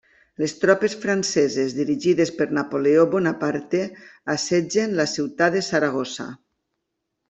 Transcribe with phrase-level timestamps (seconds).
[0.43, 3.85] Les tropes franceses dirigides per Napoleó Bonaparte
[4.39, 6.33] assetgen la ciutat de Saragossa.